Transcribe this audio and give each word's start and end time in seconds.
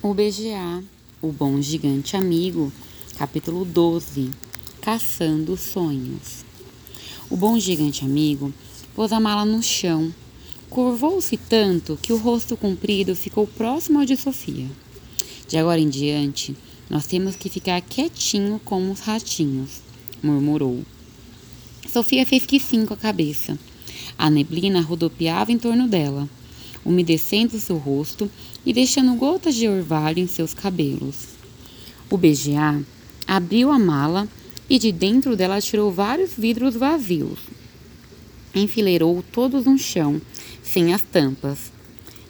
O 0.00 0.14
BGA, 0.14 0.84
o 1.20 1.32
Bom 1.32 1.60
Gigante 1.60 2.16
Amigo, 2.16 2.72
capítulo 3.16 3.64
12 3.64 4.30
Caçando 4.80 5.56
Sonhos. 5.56 6.44
O 7.28 7.36
Bom 7.36 7.58
Gigante 7.58 8.04
Amigo 8.04 8.54
pôs 8.94 9.12
a 9.12 9.18
mala 9.18 9.44
no 9.44 9.60
chão, 9.60 10.14
curvou-se 10.70 11.36
tanto 11.36 11.98
que 12.00 12.12
o 12.12 12.16
rosto 12.16 12.56
comprido 12.56 13.16
ficou 13.16 13.44
próximo 13.44 13.98
ao 13.98 14.04
de 14.04 14.16
Sofia. 14.16 14.70
De 15.48 15.56
agora 15.56 15.80
em 15.80 15.88
diante, 15.88 16.56
nós 16.88 17.08
temos 17.08 17.34
que 17.34 17.50
ficar 17.50 17.80
quietinho 17.80 18.60
como 18.64 18.92
os 18.92 19.00
ratinhos, 19.00 19.82
murmurou. 20.22 20.84
Sofia 21.92 22.24
fez 22.24 22.46
que 22.46 22.60
sim 22.60 22.86
com 22.86 22.94
a 22.94 22.96
cabeça. 22.96 23.58
A 24.16 24.30
neblina 24.30 24.80
rodopiava 24.80 25.50
em 25.50 25.58
torno 25.58 25.88
dela 25.88 26.28
umedecendo 26.84 27.58
seu 27.58 27.76
rosto 27.76 28.30
e 28.64 28.72
deixando 28.72 29.14
gotas 29.14 29.54
de 29.54 29.68
orvalho 29.68 30.18
em 30.18 30.26
seus 30.26 30.54
cabelos. 30.54 31.28
O 32.10 32.16
BGA 32.16 32.82
abriu 33.26 33.70
a 33.70 33.78
mala 33.78 34.28
e 34.68 34.78
de 34.78 34.92
dentro 34.92 35.36
dela 35.36 35.60
tirou 35.60 35.90
vários 35.90 36.32
vidros 36.36 36.74
vazios. 36.74 37.38
Enfileirou 38.54 39.22
todos 39.32 39.66
no 39.66 39.78
chão, 39.78 40.20
sem 40.62 40.92
as 40.92 41.02
tampas. 41.02 41.70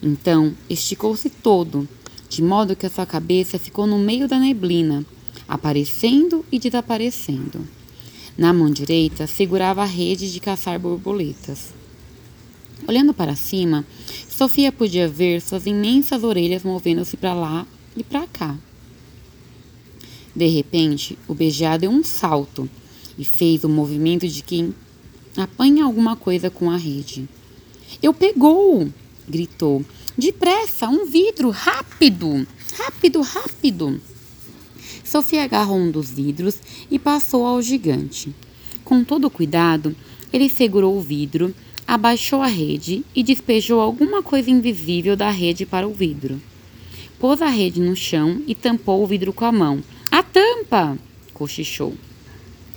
Então 0.03 0.55
esticou-se 0.69 1.31
todo, 1.31 1.89
de 2.29 2.43
modo 2.43 2.77
que 2.77 2.87
a 2.87 2.91
sua 2.91 3.07
cabeça 3.07 3.59
ficou 3.59 3.87
no 3.87 3.99
meio 3.99 4.29
da 4.29 4.39
neblina, 4.39 5.05
aparecendo 5.49 6.45
e 6.51 6.59
desaparecendo. 6.59 7.67
Na 8.37 8.53
mão 8.53 8.71
direita 8.71 9.27
segurava 9.27 9.83
a 9.83 9.87
rede 9.87 10.33
de 10.33 10.39
caçar 10.39 10.79
borboletas. 10.79 11.78
Olhando 12.87 13.13
para 13.13 13.35
cima, 13.35 13.85
Sofia 14.29 14.71
podia 14.71 15.09
ver 15.09 15.41
suas 15.41 15.67
imensas 15.67 16.23
orelhas 16.23 16.63
movendo-se 16.63 17.17
para 17.17 17.35
lá 17.35 17.67
e 17.97 18.05
para 18.05 18.27
cá. 18.27 18.57
De 20.35 20.47
repente, 20.47 21.19
o 21.27 21.35
beijado 21.35 21.81
deu 21.81 21.91
um 21.91 22.05
salto 22.05 22.69
e 23.19 23.25
fez 23.25 23.65
o 23.65 23.69
movimento 23.69 24.29
de 24.29 24.43
quem 24.43 24.73
apanha 25.37 25.85
alguma 25.85 26.15
coisa 26.15 26.51
com 26.51 26.71
a 26.71 26.77
rede. 26.77 27.29
Eu 28.03 28.15
pegou! 28.15 28.89
gritou. 29.29 29.85
Depressa, 30.17 30.89
um 30.89 31.07
vidro, 31.07 31.51
rápido! 31.51 32.47
Rápido, 32.77 33.21
rápido! 33.21 34.01
Sofia 35.05 35.45
agarrou 35.45 35.79
um 35.79 35.91
dos 35.91 36.11
vidros 36.11 36.59
e 36.91 36.99
passou 36.99 37.47
ao 37.47 37.61
gigante. 37.61 38.35
Com 38.85 39.05
todo 39.05 39.31
cuidado, 39.31 39.95
ele 40.33 40.49
segurou 40.49 40.97
o 40.97 41.01
vidro 41.01 41.55
abaixou 41.89 42.43
a 42.43 42.47
rede 42.47 43.03
e 43.17 43.23
despejou 43.23 43.81
alguma 43.81 44.23
coisa 44.23 44.51
invisível 44.51 45.17
da 45.17 45.31
rede 45.31 45.65
para 45.65 45.89
o 45.89 45.95
vidro. 45.95 46.39
Pôs 47.19 47.41
a 47.41 47.49
rede 47.49 47.81
no 47.81 47.97
chão 47.97 48.43
e 48.47 48.55
tampou 48.55 49.03
o 49.03 49.07
vidro 49.07 49.33
com 49.33 49.47
a 49.47 49.51
mão. 49.51 49.83
A 50.11 50.23
tampa! 50.23 50.99
cochichou. 51.33 51.95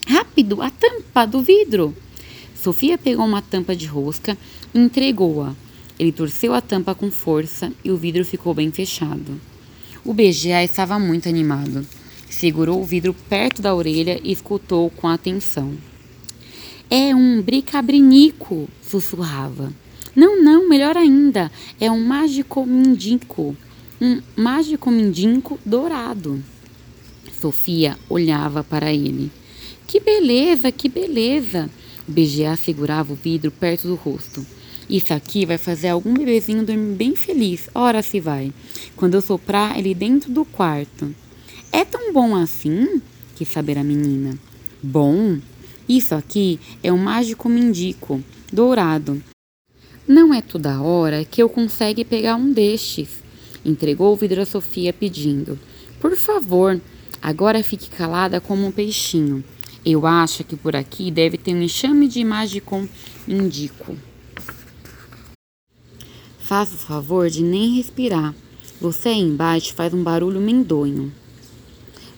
Rápido, 0.07 0.61
a 0.61 0.69
tampa 0.69 1.25
do 1.25 1.41
vidro! 1.41 1.93
Sofia 2.55 2.97
pegou 2.97 3.25
uma 3.25 3.41
tampa 3.41 3.75
de 3.75 3.85
rosca 3.85 4.37
e 4.73 4.79
entregou-a. 4.79 5.53
Ele 5.99 6.13
torceu 6.13 6.53
a 6.53 6.61
tampa 6.61 6.95
com 6.95 7.11
força 7.11 7.71
e 7.83 7.91
o 7.91 7.97
vidro 7.97 8.23
ficou 8.23 8.53
bem 8.53 8.71
fechado. 8.71 9.41
O 10.05 10.13
BGA 10.13 10.63
estava 10.63 10.97
muito 10.97 11.27
animado. 11.27 11.85
Segurou 12.29 12.81
o 12.81 12.85
vidro 12.85 13.13
perto 13.27 13.61
da 13.61 13.75
orelha 13.75 14.21
e 14.23 14.31
escutou 14.31 14.89
com 14.89 15.09
atenção. 15.09 15.90
É 16.93 17.15
um 17.15 17.41
bricabrinico, 17.41 18.67
sussurrava. 18.81 19.71
Não, 20.13 20.43
não, 20.43 20.67
melhor 20.67 20.97
ainda, 20.97 21.49
é 21.79 21.89
um 21.89 22.03
mágico 22.03 22.65
mindinco, 22.65 23.55
um 24.01 24.21
mágico 24.35 24.91
mindinco 24.91 25.57
dourado. 25.65 26.43
Sofia 27.39 27.97
olhava 28.09 28.61
para 28.61 28.91
ele. 28.91 29.31
Que 29.87 30.01
beleza, 30.01 30.69
que 30.69 30.89
beleza! 30.89 31.69
O 32.05 32.11
BGA 32.11 32.57
segurava 32.57 33.13
o 33.13 33.15
vidro 33.15 33.51
perto 33.51 33.87
do 33.87 33.95
rosto. 33.95 34.45
Isso 34.89 35.13
aqui 35.13 35.45
vai 35.45 35.57
fazer 35.57 35.87
algum 35.87 36.13
bebezinho 36.13 36.65
dormir 36.65 36.95
bem 36.97 37.15
feliz. 37.15 37.69
Ora 37.73 38.01
se 38.01 38.19
vai. 38.19 38.51
Quando 38.97 39.13
eu 39.13 39.21
soprar 39.21 39.79
ele 39.79 39.93
dentro 39.93 40.29
do 40.29 40.43
quarto. 40.43 41.15
É 41.71 41.85
tão 41.85 42.11
bom 42.11 42.35
assim? 42.35 43.01
Quis 43.37 43.47
saber 43.47 43.77
a 43.77 43.83
menina. 43.83 44.37
Bom? 44.83 45.39
Isso 45.91 46.15
aqui 46.15 46.57
é 46.81 46.89
um 46.89 46.97
mágico 46.97 47.49
mendico, 47.49 48.23
dourado. 48.49 49.21
Não 50.07 50.33
é 50.33 50.41
toda 50.41 50.81
hora 50.81 51.25
que 51.25 51.43
eu 51.43 51.49
consegue 51.49 52.05
pegar 52.05 52.37
um 52.37 52.53
destes. 52.53 53.21
Entregou 53.65 54.13
o 54.13 54.15
vidro 54.15 54.41
a 54.41 54.45
Sofia 54.45 54.93
pedindo. 54.93 55.59
Por 55.99 56.15
favor, 56.15 56.79
agora 57.21 57.61
fique 57.61 57.89
calada 57.89 58.39
como 58.39 58.65
um 58.65 58.71
peixinho. 58.71 59.43
Eu 59.85 60.07
acho 60.07 60.45
que 60.45 60.55
por 60.55 60.77
aqui 60.77 61.11
deve 61.11 61.37
ter 61.37 61.53
um 61.53 61.61
enxame 61.61 62.07
de 62.07 62.23
mágico 62.23 62.87
mendico. 63.27 63.97
Faça 66.39 66.73
o 66.73 66.77
favor 66.77 67.29
de 67.29 67.43
nem 67.43 67.75
respirar. 67.75 68.33
Você 68.79 69.09
aí 69.09 69.19
embaixo 69.19 69.73
faz 69.73 69.93
um 69.93 70.01
barulho 70.01 70.39
mendonho. 70.39 71.11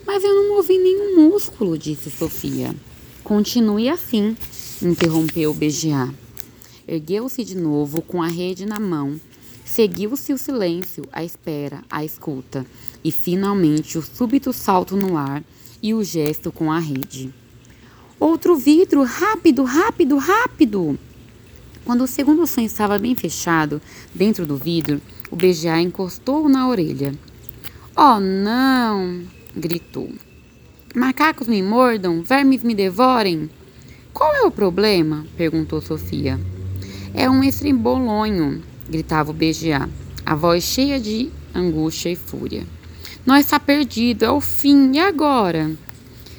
Mas 0.05 0.23
eu 0.23 0.35
não 0.35 0.55
movi 0.57 0.77
nenhum 0.77 1.27
músculo, 1.27 1.75
disse 1.75 2.11
Sofia. 2.11 2.75
Continue 3.23 3.87
assim, 3.87 4.35
interrompeu 4.81 5.51
o 5.51 5.53
BGA. 5.53 6.13
Ergueu-se 6.85 7.41
de 7.45 7.55
novo 7.55 8.01
com 8.01 8.21
a 8.21 8.27
rede 8.27 8.65
na 8.65 8.81
mão. 8.81 9.17
Seguiu-se 9.63 10.33
o 10.33 10.37
silêncio, 10.37 11.05
a 11.09 11.23
espera, 11.23 11.85
a 11.89 12.03
escuta 12.03 12.65
e 13.01 13.11
finalmente 13.11 13.97
o 13.97 14.01
súbito 14.01 14.51
salto 14.51 14.97
no 14.97 15.15
ar 15.15 15.41
e 15.81 15.93
o 15.93 16.03
gesto 16.03 16.51
com 16.51 16.69
a 16.69 16.79
rede. 16.79 17.33
Outro 18.19 18.57
vidro, 18.57 19.03
rápido, 19.03 19.63
rápido, 19.63 20.17
rápido! 20.17 20.99
Quando 21.85 22.03
o 22.03 22.07
segundo 22.07 22.45
sonho 22.45 22.67
estava 22.67 22.99
bem 22.99 23.15
fechado, 23.15 23.81
dentro 24.13 24.45
do 24.45 24.57
vidro, 24.57 25.01
o 25.31 25.35
BGA 25.37 25.79
encostou 25.79 26.49
na 26.49 26.67
orelha. 26.67 27.17
Oh, 27.95 28.19
não! 28.19 29.23
gritou. 29.55 30.09
Macacos 30.95 31.47
me 31.47 31.59
mordam, 31.63 32.21
vermes 32.21 32.61
me 32.61 32.75
devorem. 32.75 33.49
Qual 34.13 34.31
é 34.35 34.43
o 34.43 34.51
problema? 34.51 35.25
perguntou 35.35 35.81
Sofia. 35.81 36.39
É 37.15 37.27
um 37.27 37.43
estrimbolonho, 37.43 38.61
gritava 38.87 39.31
o 39.31 39.33
BGA, 39.33 39.89
a 40.23 40.35
voz 40.35 40.63
cheia 40.63 40.99
de 40.99 41.31
angústia 41.53 42.11
e 42.11 42.15
fúria. 42.15 42.63
Nós 43.25 43.45
está 43.45 43.59
perdido, 43.59 44.23
é 44.23 44.31
o 44.31 44.39
fim, 44.39 44.91
e 44.93 44.99
agora? 44.99 45.71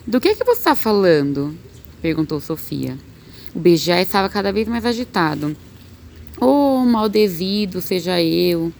Do 0.07 0.21
que, 0.21 0.29
é 0.29 0.35
que 0.37 0.45
você 0.45 0.61
está 0.61 0.77
falando? 0.77 1.59
perguntou 2.01 2.39
Sofia. 2.39 2.97
O 3.53 3.59
BGA 3.59 4.01
estava 4.03 4.29
cada 4.29 4.53
vez 4.53 4.69
mais 4.69 4.87
agitado. 4.87 5.57
Oh, 6.41 6.85
maldevido 6.87 7.81
seja 7.81 8.23
eu! 8.23 8.73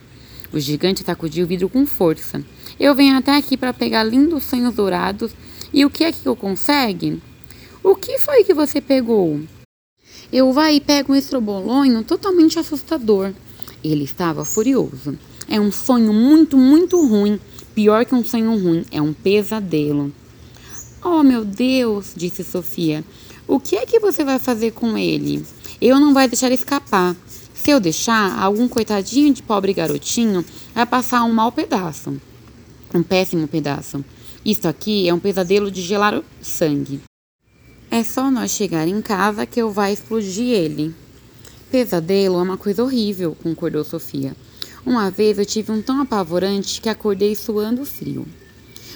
O 0.53 0.59
gigante 0.59 1.03
sacudiu 1.03 1.43
o 1.43 1.47
vidro 1.47 1.67
com 1.67 1.85
força. 1.85 2.41
Eu 2.79 2.95
venho 2.95 3.17
até 3.17 3.35
aqui 3.35 3.57
para 3.57 3.73
pegar 3.73 4.05
lindos 4.05 4.45
sonhos 4.45 4.73
dourados 4.73 5.33
e 5.75 5.83
o 5.83 5.89
que 5.89 6.05
é 6.05 6.11
que 6.13 6.25
eu 6.25 6.37
consegue? 6.37 7.21
O 7.83 7.97
que 7.97 8.17
foi 8.17 8.45
que 8.45 8.53
você 8.53 8.79
pegou? 8.79 9.41
Eu 10.31 10.53
vai 10.53 10.75
e 10.75 10.79
pego 10.79 11.11
um 11.11 11.15
estrobolonho 11.17 12.01
totalmente 12.01 12.57
assustador. 12.57 13.33
Ele 13.83 14.05
estava 14.05 14.45
furioso. 14.45 15.19
É 15.49 15.59
um 15.59 15.73
sonho 15.73 16.13
muito, 16.13 16.57
muito 16.57 17.05
ruim. 17.05 17.37
Pior 17.73 18.05
que 18.05 18.15
um 18.15 18.23
sonho 18.23 18.57
ruim, 18.57 18.85
é 18.89 19.01
um 19.01 19.11
pesadelo. 19.11 20.13
Oh, 21.03 21.21
meu 21.21 21.43
Deus, 21.43 22.13
disse 22.15 22.41
Sofia. 22.45 23.03
O 23.45 23.59
que 23.59 23.75
é 23.75 23.85
que 23.85 23.99
você 23.99 24.23
vai 24.23 24.39
fazer 24.39 24.71
com 24.71 24.97
ele? 24.97 25.45
Eu 25.81 25.99
não 25.99 26.13
vai 26.13 26.29
deixar 26.29 26.53
escapar. 26.53 27.17
Se 27.53 27.71
eu 27.71 27.81
deixar, 27.81 28.39
algum 28.39 28.69
coitadinho 28.69 29.33
de 29.33 29.43
pobre 29.43 29.73
garotinho 29.73 30.45
vai 30.73 30.85
passar 30.85 31.25
um 31.25 31.33
mau 31.33 31.51
pedaço. 31.51 32.15
Um 32.93 33.03
péssimo 33.03 33.45
pedaço. 33.45 34.05
Isso 34.45 34.67
aqui 34.67 35.09
é 35.09 35.13
um 35.13 35.17
pesadelo 35.17 35.71
de 35.71 35.81
gelar 35.81 36.21
sangue. 36.39 37.01
É 37.89 38.03
só 38.03 38.29
nós 38.29 38.51
chegar 38.51 38.87
em 38.87 39.01
casa 39.01 39.43
que 39.43 39.59
eu 39.59 39.71
vai 39.71 39.91
explodir 39.91 40.53
ele. 40.53 40.93
Pesadelo 41.71 42.37
é 42.37 42.43
uma 42.43 42.55
coisa 42.55 42.83
horrível, 42.83 43.35
concordou 43.41 43.83
Sofia. 43.83 44.35
Uma 44.85 45.09
vez 45.09 45.39
eu 45.39 45.45
tive 45.47 45.71
um 45.71 45.81
tão 45.81 45.99
apavorante 45.99 46.79
que 46.79 46.87
acordei 46.87 47.33
suando 47.33 47.83
frio. 47.85 48.27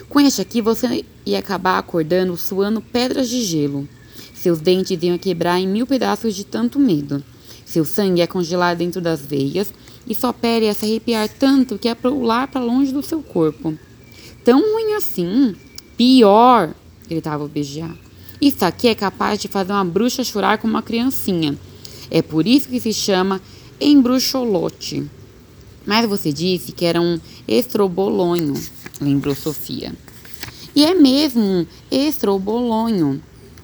Com 0.08 0.20
este 0.20 0.40
aqui 0.40 0.62
você 0.62 1.04
ia 1.26 1.40
acabar 1.40 1.80
acordando 1.80 2.38
suando 2.38 2.80
pedras 2.80 3.28
de 3.28 3.42
gelo. 3.42 3.90
Seus 4.36 4.62
dentes 4.62 5.02
iam 5.02 5.18
quebrar 5.18 5.60
em 5.60 5.68
mil 5.68 5.88
pedaços 5.88 6.36
de 6.36 6.44
tanto 6.44 6.78
medo. 6.78 7.24
Seu 7.66 7.84
sangue 7.84 8.20
ia 8.20 8.28
congelar 8.28 8.76
dentro 8.76 9.02
das 9.02 9.22
veias 9.22 9.74
e 10.06 10.14
sua 10.14 10.32
pele 10.32 10.66
ia 10.66 10.76
se 10.76 10.86
arrepiar 10.86 11.28
tanto 11.28 11.80
que 11.80 11.88
ia 11.88 11.96
pular 11.96 12.48
para 12.48 12.62
longe 12.62 12.92
do 12.92 13.02
seu 13.02 13.24
corpo 13.24 13.76
tão 14.50 14.62
ruim 14.62 14.96
assim. 14.96 15.56
Pior, 15.96 16.74
gritava 17.08 17.44
o 17.44 17.48
BGA. 17.48 17.96
Isso 18.42 18.66
aqui 18.66 18.88
é 18.88 18.96
capaz 18.96 19.40
de 19.40 19.48
fazer 19.48 19.72
uma 19.74 19.86
bruxa 19.86 20.24
chorar 20.24 20.58
como 20.58 20.74
uma 20.74 20.82
criancinha. 20.82 21.56
É 22.10 22.24
por 22.24 22.48
isso 22.48 22.68
que 22.68 22.80
se 22.80 22.92
chama 22.92 23.40
embruxolote. 23.80 25.08
Mas 25.86 26.10
você 26.10 26.34
disse 26.34 26.72
que 26.72 26.84
era 26.84 27.00
um 27.00 27.20
estrobolonho, 27.48 28.56
lembrou 29.00 29.36
Sofia. 29.36 29.94
E 30.76 30.84
é 30.84 30.96
mesmo 30.96 31.44
um 31.44 31.66
estrobolonho. 31.92 33.22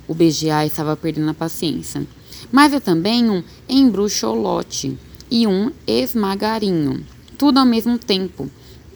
O 0.07 0.13
BGA 0.13 0.67
estava 0.67 0.95
perdendo 0.95 1.31
a 1.31 1.33
paciência. 1.33 2.05
Mas 2.51 2.73
é 2.73 2.79
também 2.79 3.27
um 3.27 3.43
embruxolote 3.67 4.95
e 5.31 5.47
um 5.47 5.71
esmagarinho. 5.87 7.03
Tudo 7.39 7.57
ao 7.57 7.65
mesmo 7.65 7.97
tempo. 7.97 8.47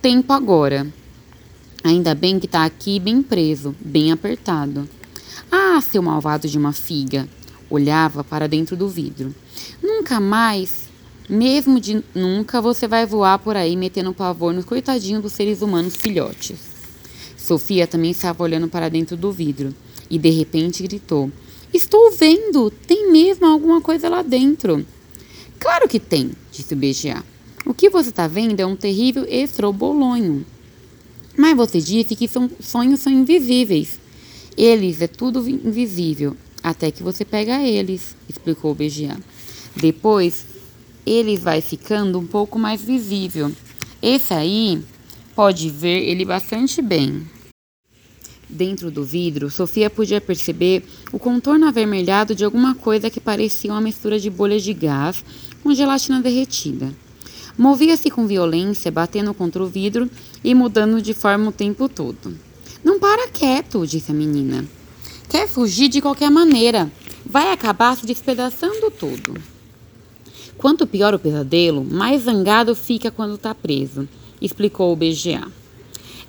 Tempo 0.04 0.32
agora. 0.32 0.99
Ainda 1.84 2.14
bem 2.14 2.40
que 2.40 2.46
está 2.46 2.66
aqui 2.66 3.00
bem 3.00 3.22
preso, 3.22 3.76
bem 3.80 4.12
apertado. 4.12 4.88
Ah, 5.52 5.82
seu 5.82 6.02
malvado 6.02 6.48
de 6.48 6.58
uma 6.58 6.74
figa! 6.74 7.28
Olhava 7.70 8.24
para 8.24 8.48
dentro 8.48 8.76
do 8.76 8.90
vidro. 8.90 9.34
Nunca 9.82 10.20
mais, 10.20 10.90
mesmo 11.30 11.80
de 11.80 12.04
nunca, 12.14 12.62
você 12.62 12.88
vai 12.88 13.06
voar 13.06 13.40
por 13.40 13.56
aí 13.56 13.78
metendo 13.78 14.14
pavor 14.14 14.54
nos 14.54 14.66
coitadinhos 14.66 15.22
dos 15.22 15.34
seres 15.34 15.62
humanos 15.62 15.96
filhotes. 15.96 16.60
Sofia 17.38 17.88
também 17.88 18.12
estava 18.12 18.44
olhando 18.44 18.68
para 18.68 18.90
dentro 18.90 19.16
do 19.16 19.32
vidro 19.32 19.74
e 20.10 20.20
de 20.20 20.30
repente 20.30 20.84
gritou: 20.84 21.32
Estou 21.74 22.12
vendo! 22.12 22.70
Tem 22.72 23.12
mesmo 23.12 23.46
alguma 23.46 23.80
coisa 23.80 24.10
lá 24.10 24.22
dentro. 24.22 24.86
Claro 25.60 25.88
que 25.88 26.00
tem, 26.00 26.32
disse 26.52 26.74
o 26.74 26.78
BGA. 26.78 27.24
O 27.66 27.74
que 27.74 27.90
você 27.90 28.10
está 28.10 28.28
vendo 28.28 28.60
é 28.60 28.66
um 28.66 28.76
terrível 28.76 29.26
estrobolonho. 29.30 30.46
Mas 31.40 31.56
você 31.56 31.80
disse 31.80 32.18
que 32.18 32.28
são, 32.28 32.52
sonhos 32.60 33.00
são 33.00 33.14
invisíveis. 33.14 33.98
Eles 34.58 35.02
é 35.02 35.08
tudo 35.08 35.48
invisível, 35.48 36.36
até 36.62 36.92
que 36.92 37.02
você 37.02 37.24
pega 37.24 37.64
eles, 37.66 38.14
explicou 38.28 38.76
BGA. 38.76 39.18
Depois, 39.74 40.46
ele 41.06 41.38
vai 41.38 41.62
ficando 41.62 42.20
um 42.20 42.28
pouco 42.28 42.60
mais 42.60 42.82
visível. 42.82 43.54
Esse 44.02 44.34
aí 44.34 44.84
pode 45.34 45.70
ver 45.70 46.10
ele 46.10 46.26
bastante 46.26 46.82
bem. 46.82 47.26
Dentro 48.50 48.92
do 48.92 49.06
vidro, 49.06 49.50
Sofia 49.50 49.90
podia 49.90 50.20
perceber 50.20 50.84
o 51.14 51.18
contorno 51.18 51.68
avermelhado 51.70 52.36
de 52.36 52.44
alguma 52.44 52.76
coisa 52.76 53.10
que 53.10 53.22
parecia 53.22 53.72
uma 53.72 53.80
mistura 53.80 54.20
de 54.20 54.30
bolhas 54.30 54.62
de 54.62 54.74
gás 54.74 55.24
com 55.64 55.74
gelatina 55.74 56.20
derretida. 56.22 56.94
Movia-se 57.58 58.10
com 58.10 58.28
violência, 58.28 58.92
batendo 58.92 59.34
contra 59.34 59.64
o 59.64 59.68
vidro 59.68 60.10
e 60.44 60.54
mudando 60.56 61.02
de 61.02 61.14
forma 61.14 61.50
o 61.50 61.54
tempo 61.54 61.90
todo. 61.90 62.36
Não 62.84 63.00
para 63.00 63.28
quieto, 63.28 63.86
disse 63.86 64.12
a 64.12 64.14
menina. 64.16 64.66
Quer 65.30 65.48
fugir 65.48 65.90
de 65.90 66.02
qualquer 66.02 66.32
maneira. 66.32 66.92
Vai 67.26 67.52
acabar 67.52 67.96
se 67.96 68.06
despedaçando 68.06 68.90
tudo. 68.90 69.36
Quanto 70.58 70.88
pior 70.88 71.14
o 71.14 71.20
pesadelo, 71.20 71.86
mais 71.86 72.24
zangado 72.24 72.76
fica 72.76 73.12
quando 73.12 73.36
está 73.36 73.54
preso, 73.56 74.08
explicou 74.42 74.92
o 74.92 74.96
BGA. 74.96 75.48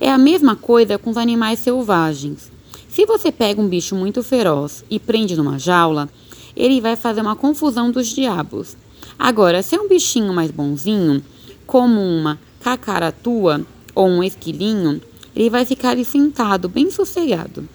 É 0.01 0.11
a 0.11 0.19
mesma 0.19 0.55
coisa 0.55 0.99
com 0.99 1.11
os 1.11 1.17
animais 1.17 1.59
selvagens. 1.59 2.51
Se 2.89 3.07
você 3.07 3.31
pega 3.31 3.61
um 3.61 3.69
bicho 3.69 3.95
muito 3.95 4.23
feroz 4.23 4.85
e 4.91 4.99
prende 4.99 5.37
numa 5.37 5.59
jaula, 5.59 6.09
ele 6.57 6.81
vai 6.81 6.97
fazer 6.97 7.21
uma 7.21 7.37
confusão 7.37 7.91
dos 7.91 8.09
diabos. 8.09 8.77
Agora, 9.23 9.63
se 9.63 9.77
é 9.77 9.79
um 9.79 9.87
bichinho 9.87 10.33
mais 10.33 10.51
bonzinho, 10.51 11.23
como 11.67 12.01
uma 12.01 12.41
cacaratua 12.59 13.67
ou 13.95 14.09
um 14.09 14.25
esquilinho, 14.25 14.99
ele 15.37 15.51
vai 15.51 15.67
ficar 15.67 15.91
ali 15.91 16.07
sentado, 16.07 16.71
bem 16.71 16.91
sossegado. 16.91 17.69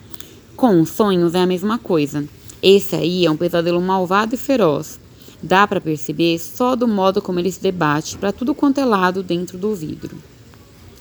Com 0.55 0.81
os 0.81 0.89
sonhos 0.89 1.35
é 1.35 1.41
a 1.41 1.45
mesma 1.45 1.77
coisa. 1.77 2.27
Esse 2.63 2.95
aí 2.95 3.27
é 3.27 3.29
um 3.29 3.37
pesadelo 3.37 3.79
malvado 3.79 4.33
e 4.33 4.39
feroz. 4.39 4.99
Dá 5.41 5.67
para 5.67 5.79
perceber 5.79 6.39
só 6.39 6.75
do 6.75 6.87
modo 6.87 7.21
como 7.21 7.39
ele 7.39 7.51
se 7.51 7.61
debate 7.61 8.17
para 8.17 8.31
tudo 8.31 8.55
quanto 8.55 8.79
é 8.79 8.85
lado 8.85 9.21
dentro 9.21 9.55
do 9.55 9.75
vidro. 9.75 10.17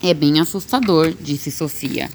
É 0.02 0.12
bem 0.12 0.41
assustador, 0.41 1.14
disse 1.19 1.50
Sofia. 1.50 2.11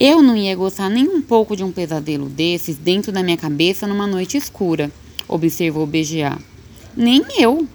Eu 0.00 0.22
não 0.22 0.34
ia 0.34 0.56
gostar 0.56 0.88
nem 0.88 1.06
um 1.06 1.20
pouco 1.20 1.54
de 1.54 1.62
um 1.62 1.70
pesadelo 1.70 2.26
desses 2.26 2.76
dentro 2.76 3.12
da 3.12 3.22
minha 3.22 3.36
cabeça 3.36 3.86
numa 3.86 4.06
noite 4.06 4.38
escura, 4.38 4.90
observou 5.28 5.86
BGA. 5.86 6.38
Nem 6.96 7.24
eu. 7.38 7.66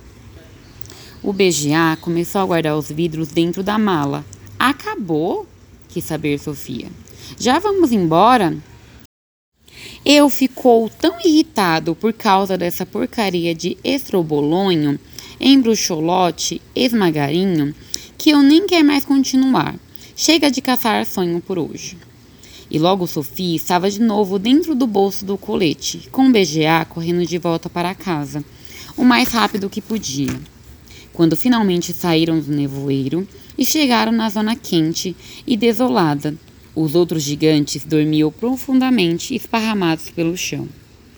O 1.22 1.34
BGA 1.34 1.98
começou 2.00 2.42
a 2.42 2.46
guardar 2.46 2.78
os 2.78 2.90
vidros 2.90 3.30
dentro 3.30 3.62
da 3.62 3.78
mala. 3.78 4.26
Acabou? 4.58 5.46
quis 5.90 6.06
saber 6.06 6.40
Sofia. 6.40 6.88
Já 7.38 7.60
vamos 7.60 7.92
embora? 7.92 8.56
Eu 10.06 10.30
ficou 10.30 10.90
tão 10.90 11.16
irritado 11.24 11.96
por 11.96 12.14
causa 12.14 12.58
dessa 12.58 12.86
porcaria 12.86 13.54
de 13.54 13.78
estrobolonho, 13.84 14.98
embruxolote, 15.40 16.62
esmagarinho, 16.74 17.76
que 18.18 18.30
eu 18.30 18.42
nem 18.42 18.66
quero 18.66 18.86
mais 18.86 19.04
continuar. 19.04 19.76
Chega 20.16 20.50
de 20.50 20.62
caçar 20.62 21.06
sonho 21.06 21.42
por 21.42 21.60
hoje. 21.60 21.98
E 22.72 22.78
logo 22.78 23.08
Sofia 23.08 23.56
estava 23.56 23.90
de 23.90 24.00
novo 24.00 24.38
dentro 24.40 24.76
do 24.76 24.86
bolso 24.86 25.26
do 25.26 25.38
colete, 25.38 26.08
com 26.12 26.28
o 26.28 26.32
BGA 26.32 26.86
correndo 26.88 27.26
de 27.26 27.38
volta 27.38 27.70
para 27.70 27.96
casa, 27.96 28.44
o 28.98 29.04
mais 29.04 29.30
rápido 29.30 29.70
que 29.70 29.82
podia. 29.82 30.40
Quando 31.14 31.36
finalmente 31.36 31.94
saíram 31.94 32.40
do 32.40 32.52
nevoeiro, 32.52 33.28
e 33.60 33.66
chegaram 33.66 34.14
na 34.14 34.30
zona 34.30 34.56
quente 34.56 35.14
e 35.46 35.58
desolada. 35.58 36.34
Os 36.74 36.96
outros 36.96 37.24
gigantes 37.24 37.84
dormiam 37.84 38.32
profundamente 38.32 39.36
esparramados 39.36 40.10
pelo 40.10 40.38
chão. 40.38 40.66